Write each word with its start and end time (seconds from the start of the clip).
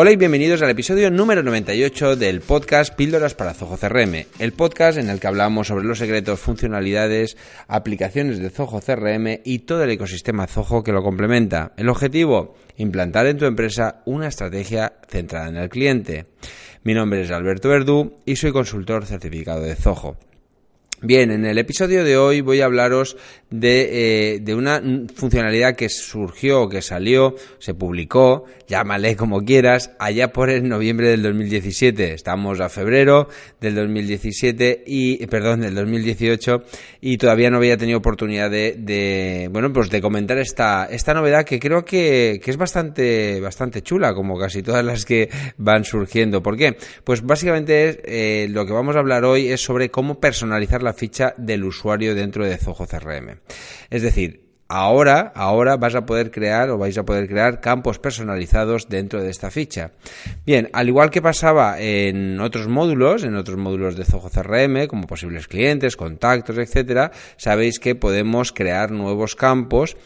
Hola 0.00 0.12
y 0.12 0.16
bienvenidos 0.16 0.62
al 0.62 0.70
episodio 0.70 1.10
número 1.10 1.42
98 1.42 2.14
del 2.14 2.40
podcast 2.40 2.94
Píldoras 2.94 3.34
para 3.34 3.52
Zoho 3.52 3.76
CRM, 3.76 4.26
el 4.38 4.52
podcast 4.52 4.96
en 4.96 5.10
el 5.10 5.18
que 5.18 5.26
hablamos 5.26 5.66
sobre 5.66 5.86
los 5.86 5.98
secretos, 5.98 6.38
funcionalidades, 6.38 7.36
aplicaciones 7.66 8.38
de 8.38 8.50
Zoho 8.50 8.80
CRM 8.80 9.40
y 9.44 9.58
todo 9.58 9.82
el 9.82 9.90
ecosistema 9.90 10.46
Zoho 10.46 10.84
que 10.84 10.92
lo 10.92 11.02
complementa. 11.02 11.72
El 11.76 11.88
objetivo, 11.88 12.54
implantar 12.76 13.26
en 13.26 13.38
tu 13.38 13.46
empresa 13.46 14.02
una 14.04 14.28
estrategia 14.28 14.92
centrada 15.08 15.48
en 15.48 15.56
el 15.56 15.68
cliente. 15.68 16.26
Mi 16.84 16.94
nombre 16.94 17.22
es 17.22 17.32
Alberto 17.32 17.68
Verdú 17.68 18.20
y 18.24 18.36
soy 18.36 18.52
consultor 18.52 19.04
certificado 19.04 19.62
de 19.62 19.74
Zoho. 19.74 20.16
Bien, 21.00 21.30
en 21.30 21.46
el 21.46 21.58
episodio 21.58 22.02
de 22.02 22.16
hoy 22.16 22.40
voy 22.40 22.60
a 22.60 22.64
hablaros 22.64 23.16
de, 23.50 24.34
eh, 24.34 24.40
de, 24.40 24.54
una 24.56 24.82
funcionalidad 25.14 25.76
que 25.76 25.88
surgió, 25.88 26.68
que 26.68 26.82
salió, 26.82 27.36
se 27.60 27.72
publicó, 27.72 28.46
llámale 28.66 29.14
como 29.14 29.44
quieras, 29.44 29.92
allá 30.00 30.32
por 30.32 30.50
el 30.50 30.68
noviembre 30.68 31.08
del 31.08 31.22
2017. 31.22 32.14
Estamos 32.14 32.60
a 32.60 32.68
febrero 32.68 33.28
del 33.60 33.76
2017 33.76 34.82
y, 34.86 35.24
perdón, 35.28 35.60
del 35.60 35.76
2018 35.76 36.64
y 37.00 37.16
todavía 37.16 37.50
no 37.50 37.58
había 37.58 37.76
tenido 37.76 37.98
oportunidad 37.98 38.50
de, 38.50 39.48
bueno, 39.52 39.72
pues 39.72 39.90
de 39.90 40.00
comentar 40.00 40.38
esta, 40.38 40.86
esta 40.86 41.14
novedad 41.14 41.44
que 41.44 41.60
creo 41.60 41.84
que, 41.84 42.40
que 42.42 42.50
es 42.50 42.56
bastante, 42.56 43.40
bastante 43.40 43.82
chula, 43.82 44.14
como 44.14 44.36
casi 44.36 44.64
todas 44.64 44.84
las 44.84 45.04
que 45.04 45.30
van 45.58 45.84
surgiendo. 45.84 46.42
¿Por 46.42 46.56
qué? 46.56 46.76
Pues 47.04 47.22
básicamente 47.22 48.00
eh, 48.04 48.48
lo 48.48 48.66
que 48.66 48.72
vamos 48.72 48.96
a 48.96 48.98
hablar 48.98 49.24
hoy 49.24 49.48
es 49.48 49.60
sobre 49.60 49.90
cómo 49.90 50.18
personalizar 50.18 50.82
la 50.82 50.87
la 50.88 50.94
ficha 50.94 51.34
del 51.36 51.64
usuario 51.64 52.14
dentro 52.14 52.46
de 52.46 52.56
Zoho 52.56 52.86
CRM. 52.86 53.40
Es 53.90 54.00
decir, 54.00 54.48
ahora, 54.68 55.32
ahora 55.34 55.76
vas 55.76 55.94
a 55.94 56.06
poder 56.06 56.30
crear 56.30 56.70
o 56.70 56.78
vais 56.78 56.96
a 56.96 57.04
poder 57.04 57.28
crear 57.28 57.60
campos 57.60 57.98
personalizados 57.98 58.88
dentro 58.88 59.22
de 59.22 59.28
esta 59.28 59.50
ficha. 59.50 59.92
Bien, 60.46 60.70
al 60.72 60.88
igual 60.88 61.10
que 61.10 61.20
pasaba 61.20 61.78
en 61.78 62.40
otros 62.40 62.68
módulos, 62.68 63.24
en 63.24 63.36
otros 63.36 63.58
módulos 63.58 63.96
de 63.96 64.06
Zoho 64.06 64.30
CRM, 64.30 64.86
como 64.86 65.06
posibles 65.06 65.46
clientes, 65.46 65.96
contactos, 65.96 66.56
etcétera, 66.56 67.12
sabéis 67.36 67.78
que 67.78 67.94
podemos 67.94 68.52
crear 68.52 68.90
nuevos 68.90 69.34
campos 69.34 69.96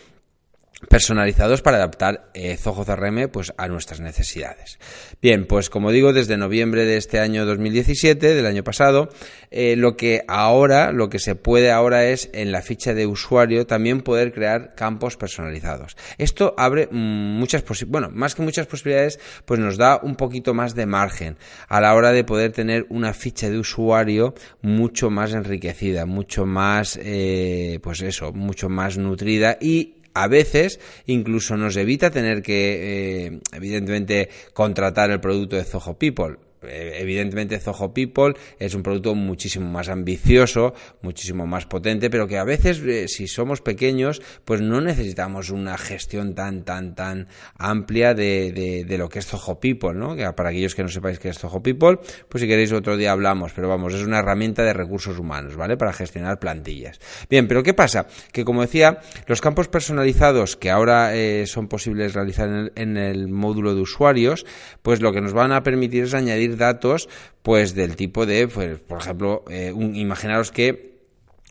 personalizados 0.89 1.63
para 1.63 1.79
adaptar 1.79 2.31
eh, 2.35 2.57
Zoho 2.57 2.85
CRM 2.85 3.29
pues 3.29 3.53
a 3.57 3.69
nuestras 3.69 4.01
necesidades. 4.01 4.79
Bien, 5.21 5.47
pues 5.47 5.71
como 5.71 5.91
digo, 5.91 6.13
desde 6.13 6.37
noviembre 6.37 6.85
de 6.85 6.97
este 6.97 7.21
año 7.21 7.47
2017, 7.47 8.35
del 8.35 8.47
año 8.47 8.65
pasado, 8.65 9.09
eh, 9.51 9.77
lo 9.77 9.97
que 9.97 10.23
ahora, 10.29 10.93
lo 10.93 11.09
que 11.09 11.19
se 11.19 11.35
puede 11.35 11.71
ahora 11.71 12.07
es 12.07 12.31
en 12.33 12.53
la 12.53 12.63
ficha 12.63 12.95
de 12.95 13.07
usuario 13.07 13.67
también 13.67 14.03
poder 14.03 14.33
crear 14.33 14.75
campos 14.75 15.17
personalizados. 15.17 15.97
Esto 16.19 16.55
abre 16.57 16.89
muchas 16.91 17.63
posibilidades, 17.63 17.93
bueno, 17.93 18.11
más 18.19 18.35
que 18.35 18.43
muchas 18.43 18.67
posibilidades, 18.67 19.21
pues 19.45 19.61
nos 19.61 19.77
da 19.77 20.01
un 20.03 20.17
poquito 20.17 20.55
más 20.55 20.75
de 20.75 20.87
margen 20.87 21.37
a 21.69 21.81
la 21.81 21.95
hora 21.95 22.13
de 22.13 22.25
poder 22.25 22.53
tener 22.53 22.87
una 22.91 23.15
ficha 23.15 23.49
de 23.49 23.59
usuario 23.59 24.35
mucho 24.61 25.11
más 25.11 25.33
enriquecida, 25.33 26.07
mucho 26.07 26.47
más, 26.47 26.99
eh, 27.03 27.79
pues 27.83 28.03
eso, 28.03 28.33
mucho 28.33 28.69
más 28.69 28.99
nutrida 28.99 29.59
y 29.61 30.02
a 30.15 30.29
veces 30.29 30.81
incluso 31.07 31.57
nos 31.57 31.77
evita 31.77 32.11
tener 32.11 32.43
que, 32.43 33.27
eh, 33.27 33.41
evidentemente, 33.53 34.29
contratar 34.53 35.11
el 35.11 35.21
producto 35.21 35.57
de 35.57 35.65
Zoho 35.65 35.99
People 35.99 36.37
evidentemente 36.69 37.59
Zoho 37.59 37.93
People 37.93 38.35
es 38.59 38.75
un 38.75 38.83
producto 38.83 39.15
muchísimo 39.15 39.69
más 39.71 39.89
ambicioso, 39.89 40.75
muchísimo 41.03 41.47
más 41.47 41.67
potente, 41.67 42.11
pero 42.11 42.27
que 42.27 42.39
a 42.39 42.45
veces 42.45 42.81
eh, 42.81 43.09
si 43.09 43.27
somos 43.27 43.61
pequeños 43.61 44.23
pues 44.45 44.61
no 44.61 44.81
necesitamos 44.81 45.51
una 45.51 45.79
gestión 45.79 46.35
tan 46.35 46.65
tan 46.65 46.95
tan 46.95 47.29
amplia 47.57 48.15
de, 48.15 48.85
de, 48.87 48.99
lo 48.99 49.09
que 49.09 49.19
es 49.19 49.27
Zoho 49.27 49.59
People, 49.61 49.95
¿no? 49.95 50.17
Que 50.17 50.31
para 50.33 50.51
aquellos 50.51 50.75
que 50.75 50.83
no 50.83 50.89
sepáis 50.89 51.19
qué 51.19 51.29
es 51.29 51.39
Zoho 51.39 51.63
People, 51.63 51.99
pues 52.29 52.43
si 52.43 52.49
queréis 52.49 52.73
otro 52.73 52.97
día 52.97 53.13
hablamos, 53.13 53.53
pero 53.53 53.69
vamos, 53.69 53.95
es 53.95 54.03
una 54.03 54.19
herramienta 54.19 54.63
de 54.63 54.73
recursos 54.73 55.19
humanos, 55.19 55.57
¿vale? 55.57 55.77
Para 55.77 55.93
gestionar 55.93 56.39
plantillas. 56.39 57.01
Bien, 57.29 57.49
pero 57.49 57.63
¿qué 57.63 57.75
pasa? 57.75 58.07
Que 58.33 58.45
como 58.45 58.63
decía, 58.63 59.01
los 59.27 59.41
campos 59.41 59.69
personalizados 59.69 60.57
que 60.57 60.71
ahora 60.71 61.15
eh, 61.15 61.47
son 61.47 61.69
posibles 61.69 62.15
realizar 62.15 62.73
en 62.75 62.97
el 62.97 63.29
módulo 63.29 63.75
de 63.75 63.81
usuarios, 63.81 64.47
pues 64.83 65.01
lo 65.01 65.13
que 65.13 65.21
nos 65.21 65.33
van 65.33 65.53
a 65.53 65.63
permitir 65.63 66.05
es 66.05 66.15
añadir 66.15 66.52
datos 66.57 67.09
pues 67.43 67.75
del 67.75 67.97
tipo 67.97 68.27
de, 68.27 68.49
pues, 68.49 68.79
por 68.79 68.99
ejemplo, 68.99 69.45
eh, 69.51 69.73
imaginaros 69.77 70.53
que 70.53 70.93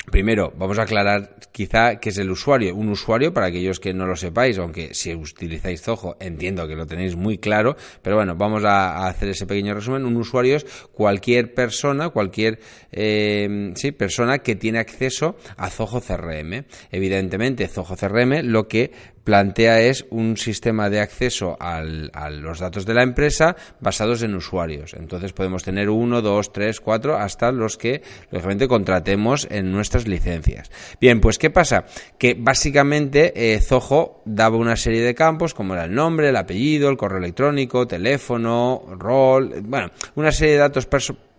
Primero, 0.09 0.51
vamos 0.57 0.79
a 0.79 0.83
aclarar 0.83 1.35
quizá 1.51 1.97
qué 1.99 2.09
es 2.09 2.17
el 2.17 2.31
usuario. 2.31 2.75
Un 2.75 2.89
usuario, 2.89 3.33
para 3.33 3.45
aquellos 3.47 3.79
que 3.79 3.93
no 3.93 4.07
lo 4.07 4.15
sepáis, 4.15 4.57
aunque 4.57 4.95
si 4.95 5.13
utilizáis 5.13 5.83
Zoho 5.83 6.17
entiendo 6.19 6.67
que 6.67 6.75
lo 6.75 6.87
tenéis 6.87 7.15
muy 7.15 7.37
claro, 7.37 7.77
pero 8.01 8.15
bueno, 8.15 8.35
vamos 8.35 8.63
a, 8.65 9.07
hacer 9.07 9.29
ese 9.29 9.45
pequeño 9.45 9.75
resumen. 9.75 10.05
Un 10.05 10.17
usuario 10.17 10.55
es 10.55 10.65
cualquier 10.91 11.53
persona, 11.53 12.09
cualquier 12.09 12.59
eh, 12.91 13.73
sí, 13.75 13.91
persona 13.91 14.39
que 14.39 14.55
tiene 14.55 14.79
acceso 14.79 15.37
a 15.55 15.69
Zoho 15.69 16.01
CRM. 16.01 16.65
Evidentemente, 16.91 17.67
Zoho 17.67 17.95
CRM 17.95 18.41
lo 18.43 18.67
que 18.67 18.91
plantea 19.23 19.81
es 19.81 20.05
un 20.09 20.35
sistema 20.35 20.89
de 20.89 20.99
acceso 20.99 21.57
al, 21.59 22.09
a 22.13 22.29
los 22.29 22.59
datos 22.59 22.85
de 22.85 22.93
la 22.93 23.03
empresa 23.03 23.55
basados 23.79 24.23
en 24.23 24.35
usuarios. 24.35 24.93
Entonces 24.93 25.31
podemos 25.31 25.63
tener 25.63 25.89
uno, 25.89 26.21
dos, 26.21 26.51
tres, 26.51 26.79
cuatro, 26.81 27.15
hasta 27.15 27.51
los 27.51 27.77
que 27.77 28.01
lógicamente 28.31 28.67
contratemos 28.67 29.47
en 29.49 29.71
nuestra 29.71 29.91
licencias. 30.07 30.71
Bien, 30.99 31.19
pues 31.19 31.37
¿qué 31.37 31.49
pasa? 31.49 31.85
Que 32.17 32.35
básicamente 32.37 33.53
eh, 33.53 33.59
Zoho 33.59 34.21
daba 34.25 34.57
una 34.57 34.75
serie 34.75 35.01
de 35.01 35.15
campos 35.15 35.53
como 35.53 35.73
era 35.73 35.85
el 35.85 35.93
nombre, 35.93 36.29
el 36.29 36.35
apellido, 36.35 36.89
el 36.89 36.97
correo 36.97 37.19
electrónico, 37.19 37.87
teléfono, 37.87 38.83
rol, 38.97 39.61
bueno, 39.63 39.91
una 40.15 40.31
serie 40.31 40.53
de 40.53 40.59
datos 40.59 40.85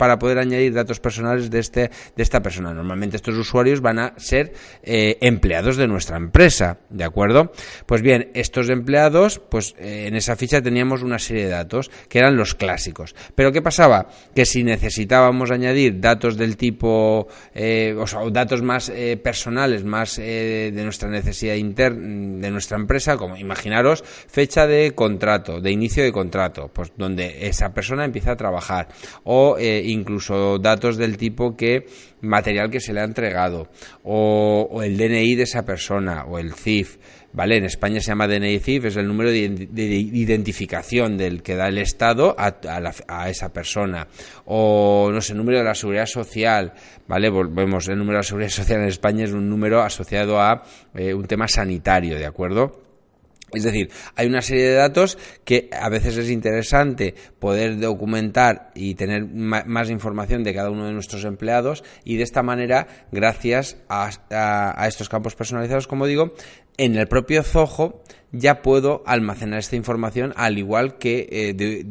para 0.03 0.19
poder 0.19 0.41
añadir 0.41 0.75
datos 0.75 0.99
personales 0.99 1.49
de, 1.49 1.61
este, 1.61 1.89
de 2.17 2.23
esta 2.25 2.43
persona. 2.43 2.75
Normalmente 2.75 3.15
estos 3.15 3.37
usuarios 3.37 3.81
van 3.81 4.01
a 4.01 4.15
ser 4.17 4.53
eh, 4.83 5.17
empleados 5.21 5.77
de 5.77 5.87
nuestra 5.87 6.17
empresa, 6.17 6.81
¿de 6.91 7.05
acuerdo? 7.05 7.53
Pues 7.87 8.03
bien, 8.03 8.33
estos 8.35 8.69
empleados, 8.69 9.39
pues 9.39 9.77
eh, 9.79 10.09
en 10.09 10.17
esa 10.17 10.35
ficha 10.35 10.61
teníamos 10.61 11.05
una 11.05 11.21
serie 11.21 11.45
de 11.45 11.51
datos 11.51 11.89
que 12.09 12.19
eran 12.19 12.37
los 12.37 12.57
clásicos. 12.57 13.15
Pero 13.37 13.53
¿qué 13.53 13.63
pasaba? 13.63 14.09
Que 14.35 14.45
si 14.45 14.65
necesitábamos 14.65 15.53
añadir 15.53 16.01
datos 16.01 16.37
del 16.37 16.57
tipo, 16.57 17.29
o 17.29 18.07
sea, 18.09 18.23
datos 18.33 18.61
más 18.61 18.89
eh, 18.89 19.17
personales, 19.23 19.85
más 19.85 20.19
eh, 20.19 20.73
de 20.75 20.83
nuestra 20.83 21.09
necesidad 21.09 21.55
interna, 21.55 22.41
de 22.41 22.51
nuestra 22.51 22.77
empresa, 22.77 23.17
como 23.17 23.37
imaginaros 23.37 24.03
fecha 24.03 24.67
de 24.67 24.95
contrato, 24.97 25.61
de 25.61 25.71
inicio 25.71 26.03
de 26.03 26.11
contrato, 26.11 26.71
pues 26.73 26.93
donde 26.97 27.47
esa 27.47 27.73
persona 27.73 28.05
empieza 28.05 28.33
a 28.33 28.37
trabajar, 28.37 28.89
o 29.25 29.57
eh, 29.59 29.83
incluso 29.93 30.59
datos 30.59 30.97
del 30.97 31.17
tipo 31.17 31.57
que 31.57 31.87
material 32.21 32.71
que 32.71 32.81
se 32.81 32.93
le 32.93 33.01
ha 33.01 33.05
entregado, 33.05 33.69
o, 34.03 34.69
o 34.71 34.83
el 34.83 34.97
DNI 34.97 35.35
de 35.35 35.43
esa 35.43 35.65
persona, 35.65 36.25
o 36.25 36.39
el 36.39 36.55
CIF, 36.55 36.97
¿vale? 37.33 37.57
En 37.57 37.65
España 37.65 38.01
se 38.01 38.09
llama 38.09 38.29
DNI 38.29 38.59
CIF, 38.59 38.87
es 38.87 38.97
el 38.97 39.07
número 39.07 39.31
de, 39.31 39.39
identificación 39.39 41.17
del 41.17 41.43
que 41.43 41.57
da 41.57 41.69
el 41.69 41.79
Estado 41.79 42.35
a, 42.39 43.29
esa 43.29 43.53
persona. 43.53 44.07
O, 44.45 45.11
no 45.13 45.21
sé, 45.21 45.33
el 45.33 45.39
número 45.39 45.59
de 45.59 45.65
la 45.65 45.75
seguridad 45.75 46.07
social, 46.07 46.73
¿vale? 47.09 47.31
Vemos 47.31 47.89
el 47.89 47.99
número 47.99 48.15
de 48.15 48.19
la 48.19 48.23
seguridad 48.23 48.51
social 48.51 48.81
en 48.81 48.89
España 48.89 49.25
es 49.25 49.33
un 49.33 49.49
número 49.49 49.83
asociado 49.83 50.41
a 50.41 50.63
eh, 50.95 51.15
un 51.15 51.27
tema 51.27 51.49
sanitario, 51.49 52.19
¿de 52.19 52.27
acuerdo? 52.27 52.92
Es 53.53 53.65
decir, 53.65 53.91
hay 54.17 54.27
una 54.27 54.43
serie 54.43 54.69
de 54.69 54.75
datos 54.75 55.19
que 55.45 55.69
a 55.73 55.89
veces 55.89 56.17
es 56.17 56.31
interesante 56.31 57.15
poder 57.39 57.79
documentar 57.79 58.71
y 58.75 58.95
tener 58.95 59.27
más 59.27 59.91
información 59.91 60.43
de 60.43 60.55
cada 60.55 60.71
uno 60.71 60.87
de 60.87 60.93
nuestros 60.93 61.25
empleados 61.25 61.85
y 62.05 62.17
de 62.17 62.23
esta 62.23 62.43
manera, 62.43 62.87
gracias 63.11 63.77
a, 63.89 64.87
estos 64.87 65.09
campos 65.09 65.35
personalizados, 65.35 65.87
como 65.87 66.07
digo, 66.07 66.35
en 66.79 66.97
el 66.97 67.07
propio 67.07 67.43
Zoho 67.43 68.03
ya 68.33 68.63
puedo 68.63 69.03
almacenar 69.05 69.59
esta 69.59 69.77
información 69.77 70.33
al 70.37 70.57
igual 70.57 70.97
que, 70.97 71.29
eh, 71.31 71.85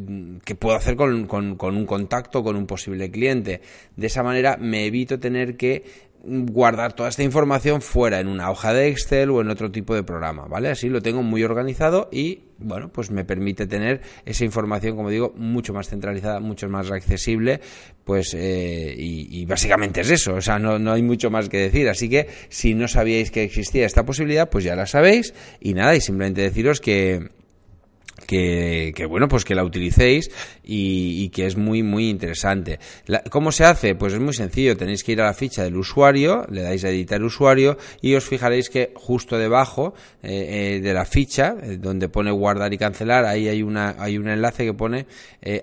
que 0.43 0.55
puedo 0.55 0.75
hacer 0.75 0.95
con, 0.95 1.27
con, 1.27 1.77
un 1.77 1.85
contacto, 1.85 2.43
con 2.43 2.55
un 2.55 2.65
posible 2.65 3.11
cliente. 3.11 3.61
De 3.95 4.07
esa 4.07 4.23
manera 4.23 4.57
me 4.57 4.85
evito 4.85 5.19
tener 5.19 5.55
que 5.55 5.83
guardar 6.23 6.93
toda 6.93 7.09
esta 7.09 7.23
información 7.23 7.81
fuera 7.81 8.19
en 8.19 8.27
una 8.27 8.51
hoja 8.51 8.73
de 8.73 8.89
Excel 8.89 9.29
o 9.31 9.41
en 9.41 9.49
otro 9.49 9.71
tipo 9.71 9.95
de 9.95 10.03
programa, 10.03 10.45
¿vale? 10.47 10.69
Así 10.69 10.87
lo 10.89 11.01
tengo 11.01 11.23
muy 11.23 11.43
organizado 11.43 12.09
y 12.11 12.43
bueno, 12.59 12.91
pues 12.91 13.09
me 13.09 13.25
permite 13.25 13.65
tener 13.65 14.01
esa 14.25 14.45
información, 14.45 14.95
como 14.95 15.09
digo, 15.09 15.33
mucho 15.35 15.73
más 15.73 15.89
centralizada, 15.89 16.39
mucho 16.39 16.69
más 16.69 16.91
accesible, 16.91 17.59
pues 18.03 18.35
eh, 18.35 18.93
y, 18.95 19.45
básicamente 19.45 20.01
es 20.01 20.11
eso, 20.11 20.35
o 20.35 20.41
sea, 20.41 20.59
no, 20.59 20.77
no 20.77 20.91
hay 20.91 21.01
mucho 21.01 21.31
más 21.31 21.49
que 21.49 21.57
decir, 21.57 21.89
así 21.89 22.07
que 22.07 22.27
si 22.49 22.75
no 22.75 22.87
sabíais 22.87 23.31
que 23.31 23.43
existía 23.43 23.85
esta 23.85 24.05
posibilidad, 24.05 24.49
pues 24.49 24.63
ya 24.63 24.75
la 24.75 24.85
sabéis 24.85 25.33
y 25.59 25.73
nada, 25.73 25.95
y 25.95 26.01
simplemente 26.01 26.41
deciros 26.41 26.79
que 26.79 27.29
que, 28.31 29.05
bueno, 29.09 29.27
pues 29.27 29.43
que 29.43 29.55
la 29.55 29.63
utilicéis 29.63 30.31
y, 30.63 31.29
que 31.29 31.45
es 31.45 31.57
muy, 31.57 31.83
muy 31.83 32.09
interesante. 32.09 32.79
¿Cómo 33.29 33.51
se 33.51 33.65
hace? 33.65 33.95
Pues 33.95 34.13
es 34.13 34.19
muy 34.19 34.33
sencillo. 34.33 34.77
Tenéis 34.77 35.03
que 35.03 35.11
ir 35.11 35.21
a 35.21 35.25
la 35.25 35.33
ficha 35.33 35.63
del 35.63 35.75
usuario, 35.75 36.45
le 36.49 36.61
dais 36.61 36.83
a 36.85 36.89
editar 36.89 37.21
usuario 37.21 37.77
y 38.01 38.15
os 38.15 38.25
fijaréis 38.25 38.69
que 38.69 38.93
justo 38.95 39.37
debajo 39.37 39.93
eh, 40.23 40.75
eh, 40.77 40.79
de 40.81 40.93
la 40.93 41.05
ficha, 41.05 41.55
eh, 41.61 41.77
donde 41.77 42.07
pone 42.07 42.31
guardar 42.31 42.73
y 42.73 42.77
cancelar, 42.77 43.25
ahí 43.25 43.49
hay, 43.49 43.63
una, 43.63 43.95
hay 43.99 44.17
un 44.17 44.29
enlace 44.29 44.65
que 44.65 44.73
pone 44.73 45.07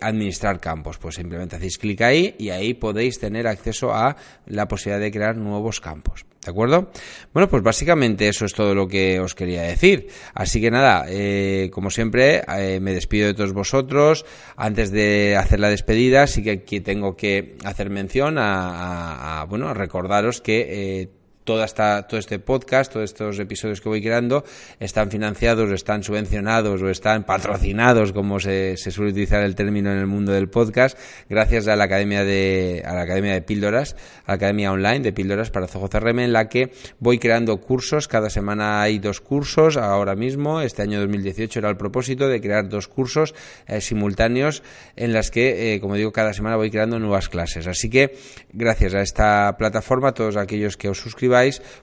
administrar 0.00 0.60
campos. 0.60 0.98
Pues 0.98 1.14
simplemente 1.14 1.56
hacéis 1.56 1.78
clic 1.78 2.02
ahí 2.02 2.34
y 2.38 2.50
ahí 2.50 2.74
podéis 2.74 3.18
tener 3.18 3.46
acceso 3.46 3.94
a 3.94 4.16
la 4.46 4.68
posibilidad 4.68 5.00
de 5.00 5.10
crear 5.10 5.36
nuevos 5.36 5.80
campos. 5.80 6.27
¿De 6.48 6.52
acuerdo? 6.52 6.90
Bueno, 7.34 7.46
pues 7.50 7.62
básicamente 7.62 8.26
eso 8.26 8.46
es 8.46 8.54
todo 8.54 8.74
lo 8.74 8.88
que 8.88 9.20
os 9.20 9.34
quería 9.34 9.64
decir. 9.64 10.08
Así 10.32 10.62
que 10.62 10.70
nada, 10.70 11.04
eh, 11.06 11.68
como 11.70 11.90
siempre, 11.90 12.42
eh, 12.56 12.80
me 12.80 12.94
despido 12.94 13.26
de 13.26 13.34
todos 13.34 13.52
vosotros. 13.52 14.24
Antes 14.56 14.90
de 14.90 15.36
hacer 15.36 15.60
la 15.60 15.68
despedida, 15.68 16.26
sí 16.26 16.42
que 16.42 16.52
aquí 16.52 16.80
tengo 16.80 17.16
que 17.16 17.58
hacer 17.64 17.90
mención 17.90 18.36
a, 18.38 19.44
bueno, 19.46 19.74
recordaros 19.74 20.40
que 20.40 21.02
eh, 21.02 21.08
toda 21.48 21.64
esta, 21.64 22.06
todo 22.06 22.20
este 22.20 22.38
podcast, 22.38 22.92
todos 22.92 23.04
estos 23.04 23.38
episodios 23.38 23.80
que 23.80 23.88
voy 23.88 24.02
creando, 24.02 24.44
están 24.80 25.10
financiados, 25.10 25.70
están 25.70 26.02
subvencionados 26.02 26.82
o 26.82 26.90
están 26.90 27.24
patrocinados, 27.24 28.12
como 28.12 28.38
se, 28.38 28.76
suele 28.76 29.12
utilizar 29.12 29.42
el 29.42 29.54
término 29.54 29.90
en 29.90 29.96
el 29.96 30.06
mundo 30.06 30.32
del 30.32 30.50
podcast, 30.50 30.98
gracias 31.26 31.66
a 31.66 31.74
la 31.74 31.84
Academia 31.84 32.22
de, 32.22 32.82
a 32.84 32.92
la 32.92 33.00
Academia 33.00 33.32
de 33.32 33.40
Píldoras, 33.40 33.96
Academia 34.26 34.70
Online 34.72 35.00
de 35.00 35.14
Píldoras 35.14 35.48
para 35.48 35.68
Zoho 35.68 35.88
CRM, 35.88 36.18
en 36.18 36.34
la 36.34 36.50
que 36.50 36.70
voy 36.98 37.18
creando 37.18 37.58
cursos. 37.62 38.08
Cada 38.08 38.28
semana 38.28 38.82
hay 38.82 38.98
dos 38.98 39.22
cursos, 39.22 39.78
ahora 39.78 40.16
mismo, 40.16 40.60
este 40.60 40.82
año 40.82 41.00
2018 41.00 41.60
era 41.60 41.70
el 41.70 41.78
propósito 41.78 42.28
de 42.28 42.42
crear 42.42 42.68
dos 42.68 42.88
cursos 42.88 43.34
eh, 43.66 43.80
simultáneos 43.80 44.62
en 44.96 45.14
las 45.14 45.30
que, 45.30 45.72
eh, 45.72 45.80
como 45.80 45.94
digo, 45.94 46.12
cada 46.12 46.34
semana 46.34 46.56
voy 46.56 46.70
creando 46.70 46.98
nuevas 46.98 47.30
clases. 47.30 47.66
Así 47.66 47.88
que, 47.88 48.18
gracias 48.52 48.92
a 48.92 49.00
esta 49.00 49.56
plataforma, 49.56 50.12
todos 50.12 50.36
aquellos 50.36 50.76
que 50.76 50.90
os 50.90 51.00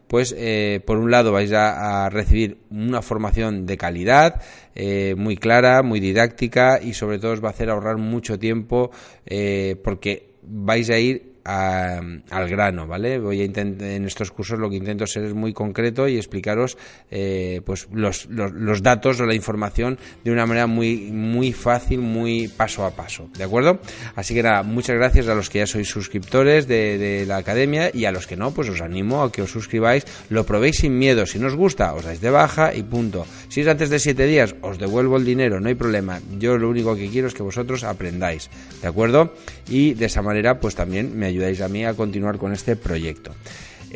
pues 0.08 0.34
eh, 0.38 0.82
por 0.86 0.98
un 0.98 1.12
lado 1.12 1.32
vais 1.32 1.52
a, 1.54 2.10
recibir 2.10 2.58
una 2.70 3.02
formación 3.02 3.66
de 3.66 3.78
calidad, 3.78 4.42
eh, 4.76 5.16
muy 5.18 5.38
clara, 5.38 5.84
muy 5.84 6.00
didáctica 6.00 6.80
y 6.82 6.94
sobre 6.94 7.20
todo 7.20 7.34
os 7.34 7.44
va 7.44 7.50
a 7.50 7.52
hacer 7.52 7.70
ahorrar 7.70 7.98
mucho 7.98 8.38
tiempo 8.40 8.92
eh, 9.26 9.76
porque 9.84 10.30
vais 10.44 10.90
a 10.90 11.00
ir 11.00 11.35
al 11.46 12.50
grano, 12.50 12.88
¿vale? 12.88 13.20
Voy 13.20 13.42
a 13.42 13.46
intentar, 13.46 13.88
en 13.88 14.06
estos 14.06 14.32
cursos 14.32 14.58
lo 14.58 14.68
que 14.68 14.78
intento 14.78 15.06
ser 15.06 15.26
es 15.26 15.34
muy 15.36 15.54
concreto 15.54 16.08
y 16.08 16.18
explicaros 16.18 16.76
eh, 17.12 17.62
pues 17.64 17.88
los, 17.94 18.26
los, 18.30 18.82
datos 18.82 19.20
o 19.20 19.26
la 19.26 19.36
información 19.36 20.00
de 20.24 20.32
una 20.32 20.48
manera 20.48 20.66
muy, 20.66 21.12
muy 21.12 21.54
fácil, 21.54 22.00
muy 22.00 22.48
paso 22.48 22.84
a 22.84 22.92
paso, 22.92 23.30
¿de 23.38 23.44
acuerdo? 23.44 23.80
Así 24.16 24.34
que 24.34 24.42
nada, 24.42 24.64
muchas 24.64 24.96
gracias 24.96 25.28
a 25.28 25.36
los 25.36 25.52
que 25.52 25.60
ya 25.60 25.68
sois 25.68 25.88
suscriptores 25.88 26.68
de, 26.68 27.26
la 27.28 27.38
academia 27.38 27.92
y 27.94 28.06
a 28.06 28.12
los 28.12 28.26
que 28.26 28.36
no, 28.36 28.52
pues 28.52 28.70
os 28.70 28.82
animo 28.82 29.22
a 29.22 29.32
que 29.32 29.44
os 29.44 29.52
suscribáis, 29.52 30.06
lo 30.30 30.46
probéis 30.46 30.78
sin 30.78 30.98
miedo, 30.98 31.28
si 31.28 31.38
no 31.38 31.48
os 31.48 31.56
gusta, 31.56 31.94
os 31.94 32.06
dais 32.06 32.22
de 32.22 32.32
baja 32.32 32.74
y 32.74 32.82
punto. 32.82 33.26
Si 33.50 33.62
es 33.62 33.68
antes 33.68 33.90
de 33.90 34.00
siete 34.00 34.26
días, 34.26 34.56
os 34.62 34.80
devuelvo 34.80 35.18
el 35.18 35.26
dinero, 35.26 35.60
no 35.60 35.70
hay 35.70 35.76
problema. 35.76 36.20
Yo 36.40 36.58
lo 36.58 36.70
único 36.70 36.96
que 36.96 37.08
quiero 37.10 37.28
es 37.28 37.36
que 37.36 37.44
vosotros 37.44 37.84
aprendáis, 37.84 38.50
¿de 38.82 38.88
acuerdo? 38.88 39.34
Y 39.70 39.94
de 39.94 40.06
esa 40.06 40.24
manera, 40.24 40.60
pues 40.60 40.74
también 40.74 41.16
me 41.16 41.28
ayudáis 41.28 41.35
a 41.44 41.68
mí 41.68 41.86
a 41.86 41.94
continuar 41.94 42.38
con 42.38 42.54
este 42.54 42.76
proyecto. 42.76 43.32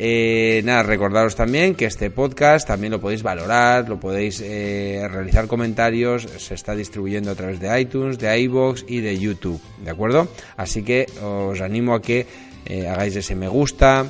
Eh, 0.02 0.62
nada, 0.64 0.82
recordaros 0.82 1.36
también 1.36 1.74
que 1.74 1.84
este 1.84 2.10
podcast 2.10 2.66
también 2.66 2.90
lo 2.92 3.02
podéis 3.02 3.22
valorar, 3.22 3.86
lo 3.86 4.00
podéis 4.00 4.40
eh, 4.40 5.06
realizar 5.10 5.46
comentarios, 5.46 6.26
se 6.38 6.54
está 6.54 6.74
distribuyendo 6.74 7.30
a 7.30 7.34
través 7.34 7.60
de 7.60 7.78
iTunes, 7.78 8.18
de 8.18 8.40
iBox 8.40 8.86
y 8.88 9.00
de 9.00 9.18
YouTube, 9.18 9.60
¿de 9.84 9.90
acuerdo? 9.90 10.28
Así 10.56 10.82
que 10.82 11.06
os 11.22 11.60
animo 11.60 11.94
a 11.94 12.00
que 12.00 12.26
eh, 12.64 12.88
hagáis 12.88 13.16
ese 13.16 13.34
me 13.34 13.48
gusta 13.48 14.06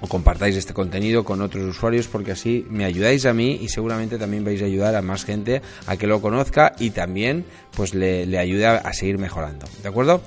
o 0.00 0.08
compartáis 0.08 0.56
este 0.56 0.74
contenido 0.74 1.22
con 1.22 1.40
otros 1.42 1.64
usuarios 1.64 2.08
porque 2.08 2.32
así 2.32 2.66
me 2.68 2.84
ayudáis 2.84 3.24
a 3.24 3.32
mí 3.32 3.60
y 3.62 3.68
seguramente 3.68 4.18
también 4.18 4.44
vais 4.44 4.60
a 4.62 4.64
ayudar 4.64 4.96
a 4.96 5.02
más 5.02 5.24
gente 5.24 5.62
a 5.86 5.96
que 5.96 6.08
lo 6.08 6.20
conozca 6.20 6.72
y 6.78 6.90
también 6.90 7.44
pues 7.76 7.94
le, 7.94 8.26
le 8.26 8.38
ayude 8.38 8.66
a 8.66 8.92
seguir 8.92 9.18
mejorando, 9.18 9.66
¿de 9.80 9.88
acuerdo? 9.88 10.22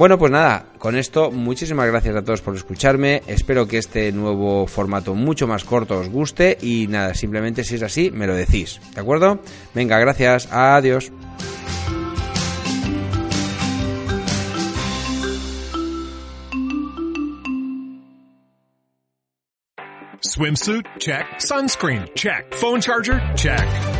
Bueno, 0.00 0.18
pues 0.18 0.32
nada, 0.32 0.64
con 0.78 0.96
esto 0.96 1.30
muchísimas 1.30 1.86
gracias 1.86 2.16
a 2.16 2.24
todos 2.24 2.40
por 2.40 2.56
escucharme. 2.56 3.20
Espero 3.26 3.68
que 3.68 3.76
este 3.76 4.10
nuevo 4.12 4.66
formato 4.66 5.14
mucho 5.14 5.46
más 5.46 5.62
corto 5.62 5.98
os 5.98 6.08
guste 6.08 6.56
y 6.62 6.86
nada, 6.86 7.12
simplemente 7.12 7.64
si 7.64 7.74
es 7.74 7.82
así, 7.82 8.10
me 8.10 8.26
lo 8.26 8.34
decís. 8.34 8.80
¿De 8.94 9.02
acuerdo? 9.02 9.40
Venga, 9.74 9.98
gracias. 9.98 10.48
Adiós. 10.50 11.12
Swimsuit? 20.22 20.86
Check. 20.98 21.26
Sunscreen? 21.40 22.06
Check. 22.14 22.54
Phone 22.54 22.80
charger? 22.80 23.20
Check. 23.34 23.99